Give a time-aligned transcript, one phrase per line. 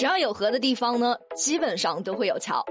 [0.00, 2.64] 只要有河的地方呢，基本上都会有桥。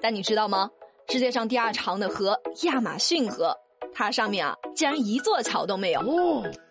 [0.00, 0.70] 但你知道吗？
[1.08, 3.52] 世界上第二长的河亚马逊河，
[3.92, 6.00] 它上面啊竟然一座桥都没有。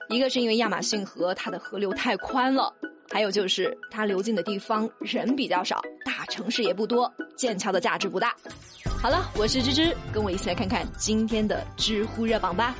[0.07, 2.73] 一个是因为亚马逊河它的河流太宽了，
[3.11, 8.33] 还有就是它流进的地方人比较少，大城市也不多，建桥的价值不大。
[9.01, 12.73] 好了，我是芝芝，跟我一起来看看今天的知乎热榜吧。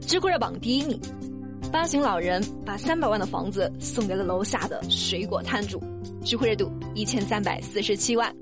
[0.00, 1.00] 知乎热榜第一名。
[1.70, 5.78] 八旬老人把三百万的房子送给了楼下的水果摊主，
[6.24, 8.34] 知乎热度一千三百四十七万。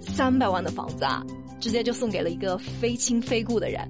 [0.00, 1.24] 三百万的房子啊，
[1.58, 3.80] 直接就送给了一个非亲非故的人，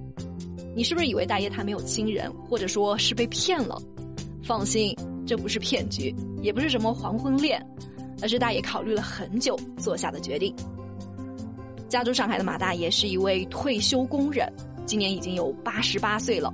[0.74, 3.78] 你是不是以为大爷他没有亲人，或者说是被骗了？
[4.42, 7.62] 放心，这不是骗局，也不是什么黄昏恋，
[8.22, 10.54] 而是大爷考虑了很久做下的决定。
[11.90, 14.50] 家住上海的马大爷是一位退休工人，
[14.86, 16.52] 今年已经有八十八岁了。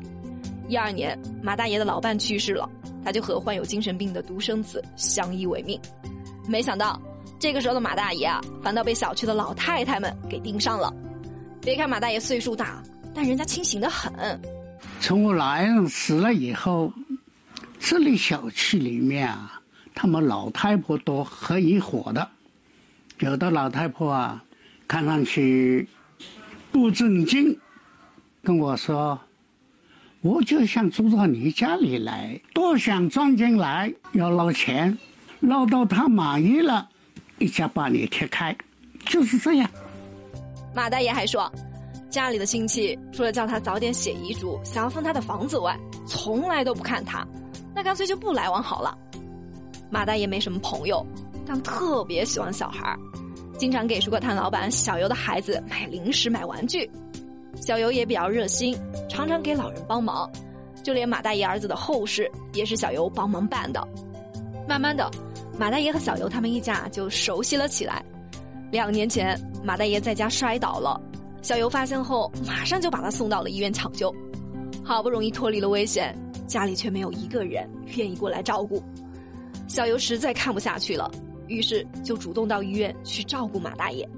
[0.71, 2.71] 一二年，马大爷的老伴去世了，
[3.05, 5.81] 他就和患有精神病的独生子相依为命。
[6.47, 7.03] 没想到，
[7.41, 10.95] 这个时候的马大爷啊，反倒被小区的老太太们给盯上了。
[11.61, 12.81] 别看马大爷岁数大，
[13.13, 14.41] 但人家清醒的很。
[15.01, 16.93] 从我老人死了以后，
[17.81, 19.61] 这里小区里面啊，
[19.93, 22.29] 他们老太婆都很一伙的。
[23.19, 24.45] 有的老太婆啊，
[24.87, 25.89] 看上去
[26.71, 27.59] 不正经，
[28.45, 29.19] 跟我说。
[30.23, 34.97] 我就想住到你家里来，多想钻进来要捞钱，
[35.41, 36.87] 捞到他满意了，
[37.39, 38.55] 一家把你踢开，
[39.07, 39.71] 就是这样。
[40.75, 41.51] 马大爷还说，
[42.11, 45.75] 家里的亲戚除了叫他早点写遗嘱，想要分他的房子外，
[46.07, 47.27] 从来都不看他，
[47.75, 48.95] 那干脆就不来往好了。
[49.89, 51.03] 马大爷没什么朋友，
[51.47, 52.95] 但特别喜欢小孩
[53.57, 56.91] 经常给水果摊老板小游的孩子买零食、买玩具。
[57.57, 58.77] 小游也比较热心，
[59.09, 60.31] 常常给老人帮忙，
[60.83, 63.87] 就连马大爷儿子的后事也是小游帮忙办的。
[64.69, 65.11] 慢慢的，
[65.59, 68.05] 马大爷和小游他们一家就熟悉了起来。
[68.71, 71.01] 两年前，马大爷在家摔倒了，
[71.43, 74.15] 小游发现后马上就把他送到了医院抢救。
[74.85, 76.17] 好不容易脱离了危险，
[76.47, 78.83] 家里却没有一个人愿意过来照顾。
[79.69, 81.11] 小游实在看不下去了，
[81.47, 84.09] 于是就主动到医院去照顾马大爷。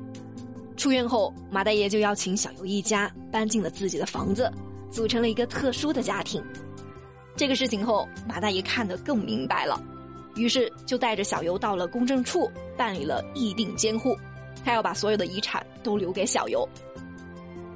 [0.83, 4.53] 出院后，马大爷就邀请小游一家搬进了自己的房子，
[4.91, 6.43] 组成了一个特殊的家庭。
[7.37, 9.81] 这个事情后，马大爷看得更明白了，
[10.35, 14.19] 于是就带着小游到了公证处办理了议定监护，
[14.65, 16.69] 他要把所有的遗产都留给小游。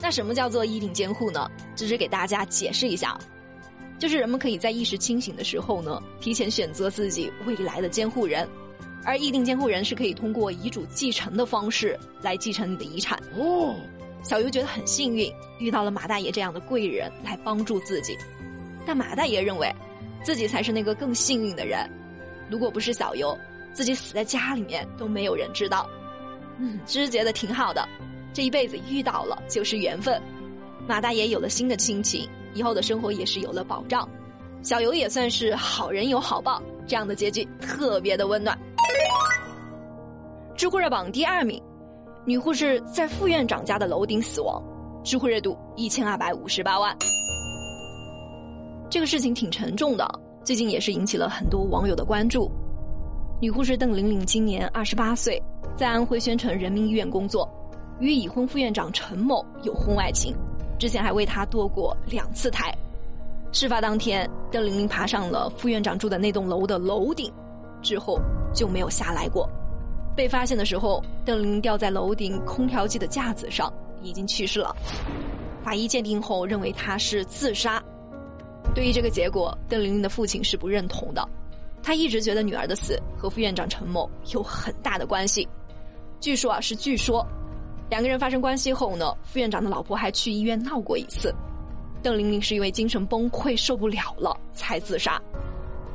[0.00, 1.48] 那什么叫做议定监护呢？
[1.76, 3.16] 只是给大家解释一下，
[4.00, 8.48] 就是人们可以在意识清醒的时候呢，提前选择自己未来的监护人。
[9.06, 13.16] 而议定监护人是可以通过遗嘱继承的方式来继承你的遗产。
[13.38, 13.76] 哦，
[14.24, 18.18] 小游觉得很幸运，遇到了马大爷这样的贵人来帮助自己。
[18.84, 19.72] 但马大爷认为，
[20.24, 21.88] 自己才是那个更幸运的人。
[22.50, 23.36] 如果不是小游，
[23.72, 25.88] 自己死在家里面都没有人知道。
[26.58, 27.88] 嗯，芝觉得挺好的，
[28.32, 30.20] 这一辈子遇到了就是缘分。
[30.88, 34.08] 马大爷有了新的亲情，以后的生活也是有了保障。
[34.62, 38.58] 小游也算是好人有好报，这样的结局特别的温暖。
[40.56, 41.62] 知乎热榜第二名，
[42.24, 44.62] 女护士在副院长家的楼顶死亡，
[45.04, 46.96] 知乎热度一千二百五十八万。
[48.88, 50.08] 这个事情挺沉重的，
[50.42, 52.50] 最近也是引起了很多网友的关注。
[53.38, 55.38] 女护士邓玲玲今年二十八岁，
[55.76, 57.46] 在安徽宣城人民医院工作，
[58.00, 60.34] 与已婚副院长陈某有婚外情，
[60.78, 62.74] 之前还为他堕过两次胎。
[63.52, 67.30] 事发当天，邓玲玲爬上了副院长住的那栋楼的楼顶，
[67.82, 68.18] 之后
[68.54, 69.46] 就没有下来过。
[70.16, 73.72] 被发现的时候，邓玲玲吊在楼顶空调机的架子上，
[74.02, 74.74] 已经去世了。
[75.62, 77.82] 法医鉴定后认为她是自杀。
[78.74, 81.28] 对于这个结果，邓玲玲的父亲是不认同的。
[81.82, 85.46] 他一直觉得女儿的死和副院长陈某有很大的关系。
[86.18, 87.24] 据说啊，是据说，
[87.88, 91.32] 两个人发生关系后呢，副院长的老婆还去医院闹过一次。
[92.02, 95.20] 邓玲玲是因为精神崩溃受不了了才自杀。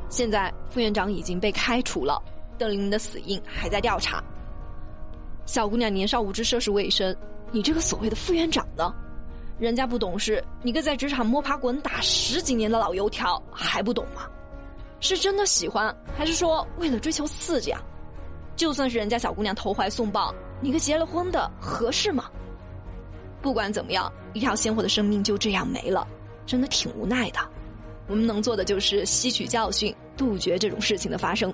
[0.09, 2.21] 现在副院长已经被开除了。
[2.61, 4.23] 邓玲玲的死因还在调查。
[5.47, 7.17] 小姑娘年少无知涉世未深，
[7.51, 8.93] 你这个所谓的副院长呢？
[9.57, 14.29] 人家不懂事，你个在职场摸爬滚打十几年的老油条还不懂吗？
[14.99, 17.81] 是真的喜欢，还是说为了追求刺激啊？
[18.55, 20.31] 就算是人家小姑娘投怀送抱，
[20.61, 22.29] 你个结了婚的合适吗？
[23.41, 26.07] 不管怎么样，一条鲜活的生命就这样没了，
[26.45, 27.39] 真的挺无奈的。
[28.07, 31.51] 我们能做的就是吸取教训，杜绝这种事情的发生。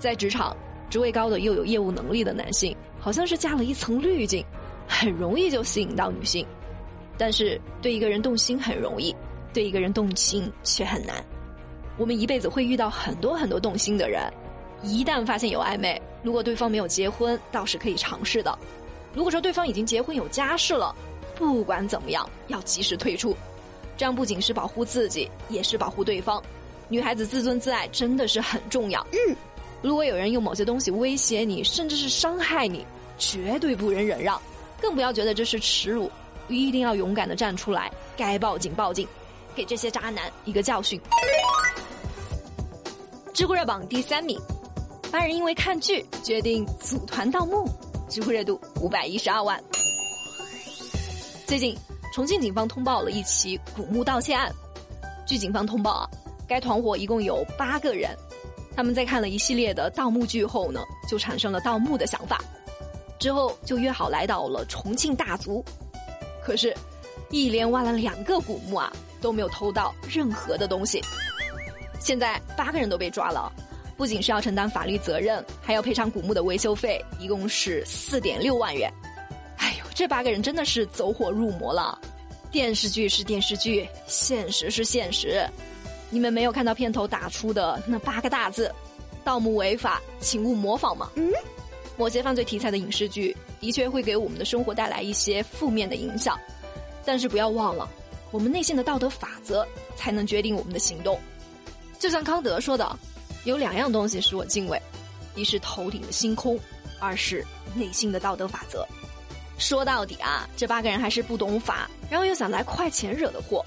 [0.00, 0.56] 在职场，
[0.88, 4.44] 职位高的又有业务能力的男性，好像是加了一层滤镜，
[4.88, 6.44] 很容易就吸引到女性。
[7.18, 9.14] 但是对一个人动心很容易，
[9.52, 11.22] 对一个人动情却很难。
[11.98, 14.22] 我们一辈子会遇到很多很多动心的人，
[14.82, 18.58] 一旦发现有暧昧，如果对方没有结婚，倒是可以尝试的；
[19.12, 20.96] 如果说对方已经结婚有家室了，
[21.34, 23.36] 不管怎么样，要及时退出，
[23.98, 26.42] 这样不仅是保护自己，也是保护对方。
[26.88, 29.06] 女孩子自尊自爱真的是很重要。
[29.12, 29.36] 嗯，
[29.82, 32.86] 如果有人用某些东西威胁你，甚至是伤害你，
[33.18, 34.40] 绝对不能忍让，
[34.80, 36.10] 更不要觉得这是耻辱，
[36.48, 39.08] 一定要勇敢的站出来，该报警报警，
[39.54, 41.00] 给这些渣男一个教训。
[43.32, 44.38] 知乎热榜第三名，
[45.10, 47.66] 八人因为看剧决定组团盗墓，
[48.06, 49.58] 知乎热度五百一十二万。
[51.46, 51.74] 最近，
[52.12, 54.52] 重庆警方通报了一起古墓盗窃案。
[55.26, 56.10] 据警方通报啊，
[56.46, 58.14] 该团伙一共有八个人，
[58.80, 62.42] 他们在看了一系列的盗墓剧后呢，就产生了盗墓的想法，
[63.18, 65.62] 之后就约好来到了重庆大足。
[66.42, 66.74] 可是，
[67.28, 68.90] 一连挖了两个古墓啊，
[69.20, 70.98] 都没有偷到任何的东西。
[72.00, 73.52] 现在八个人都被抓了，
[73.98, 78.90] 不仅是要承担法律责任，还要赔偿古墓的维修费，一共是四点六万元。
[79.58, 82.00] 哎呦，这八个人真的是走火入魔了。
[82.50, 85.46] 电视剧是电视剧，现实是现实。
[86.10, 88.70] 你们没有看到片头打出的那八个大字
[89.24, 91.08] ：“盗墓违法，请勿模仿”吗？
[91.14, 91.32] 嗯，
[91.96, 96.38] 某些犯罪题材的影视剧的确会给我们的生活带来一些负面的影响，
[97.04, 97.88] 但是不要忘了，
[98.30, 99.66] 我们内心的道德法则
[99.96, 101.18] 才能决定我们的行动。
[101.98, 102.98] 就像康德说的，
[103.44, 104.80] 有两样东西使我敬畏，
[105.34, 106.58] 一是头顶的星空，
[106.98, 108.86] 二是内心的道德法则。
[109.58, 113.62] 说到底啊，这八个人还是不懂法，然后又想来快钱惹的祸。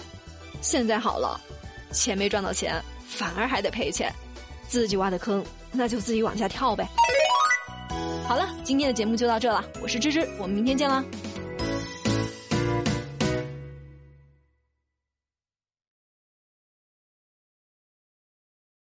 [0.62, 1.40] 现在好了，
[1.94, 4.12] 钱没赚到钱，反而还得赔钱，
[4.68, 6.86] 自己挖的坑，那就自己往下跳呗。
[8.28, 11.04] 好了，今天的节目就到这了，我是芝芝，我们明天见了。